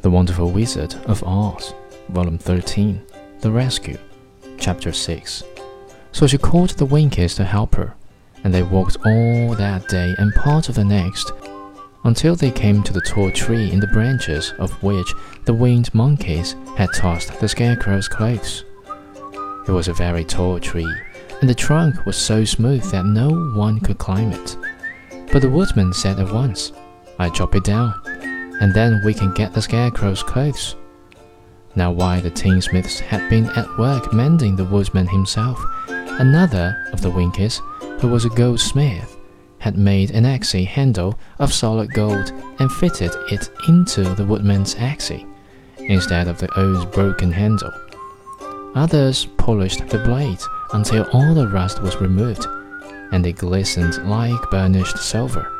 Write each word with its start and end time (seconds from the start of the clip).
The 0.00 0.10
Wonderful 0.10 0.52
Wizard 0.52 0.94
of 1.06 1.24
Oz, 1.24 1.74
Volume 2.08 2.38
13, 2.38 3.02
The 3.40 3.50
Rescue, 3.50 3.98
Chapter 4.56 4.92
6. 4.92 5.42
So 6.12 6.26
she 6.28 6.38
called 6.38 6.70
the 6.70 6.86
Winkies 6.86 7.34
to 7.34 7.44
help 7.44 7.74
her, 7.74 7.94
and 8.44 8.54
they 8.54 8.62
walked 8.62 8.96
all 9.04 9.54
that 9.56 9.88
day 9.88 10.14
and 10.18 10.32
part 10.34 10.68
of 10.68 10.76
the 10.76 10.84
next, 10.84 11.32
until 12.04 12.36
they 12.36 12.52
came 12.52 12.84
to 12.84 12.92
the 12.92 13.00
tall 13.00 13.32
tree 13.32 13.72
in 13.72 13.80
the 13.80 13.88
branches 13.88 14.54
of 14.58 14.82
which 14.84 15.12
the 15.46 15.54
winged 15.54 15.92
monkeys 15.92 16.54
had 16.76 16.90
tossed 16.94 17.40
the 17.40 17.48
Scarecrow's 17.48 18.06
clothes. 18.06 18.64
It 19.68 19.72
was 19.72 19.88
a 19.88 19.92
very 19.92 20.24
tall 20.24 20.58
tree, 20.58 20.92
and 21.40 21.48
the 21.48 21.54
trunk 21.54 22.06
was 22.06 22.16
so 22.16 22.44
smooth 22.44 22.90
that 22.90 23.04
no 23.04 23.28
one 23.54 23.78
could 23.80 23.98
climb 23.98 24.32
it. 24.32 24.56
But 25.30 25.42
the 25.42 25.50
woodman 25.50 25.92
said 25.92 26.18
at 26.18 26.32
once, 26.32 26.72
I 27.18 27.28
chop 27.28 27.54
it 27.54 27.64
down 27.64 27.94
and 28.60 28.74
then 28.74 29.00
we 29.04 29.14
can 29.14 29.32
get 29.32 29.52
the 29.52 29.62
scarecrow's 29.62 30.22
clothes. 30.22 30.76
Now, 31.74 31.92
while 31.92 32.20
the 32.20 32.30
tinsmiths 32.30 32.98
had 32.98 33.28
been 33.30 33.46
at 33.50 33.78
work 33.78 34.12
mending 34.12 34.56
the 34.56 34.64
woodman 34.64 35.06
himself, 35.06 35.62
another 35.88 36.76
of 36.92 37.00
the 37.00 37.10
Winkies, 37.10 37.60
who 38.00 38.08
was 38.08 38.24
a 38.24 38.30
goldsmith, 38.30 39.16
had 39.58 39.76
made 39.76 40.10
an 40.10 40.24
axe 40.24 40.52
handle 40.52 41.18
of 41.38 41.52
solid 41.52 41.92
gold 41.92 42.32
and 42.58 42.70
fitted 42.72 43.12
it 43.30 43.50
into 43.68 44.02
the 44.14 44.24
woodman's 44.24 44.74
axe, 44.76 45.12
instead 45.78 46.26
of 46.26 46.38
the 46.38 46.52
old 46.58 46.90
broken 46.92 47.30
handle. 47.30 47.72
Others 48.78 49.26
polished 49.38 49.88
the 49.88 49.98
blades 49.98 50.48
until 50.72 51.02
all 51.12 51.34
the 51.34 51.48
rust 51.48 51.82
was 51.82 52.00
removed, 52.00 52.46
and 53.10 53.24
they 53.24 53.32
glistened 53.32 53.98
like 54.08 54.40
burnished 54.52 54.98
silver. 54.98 55.50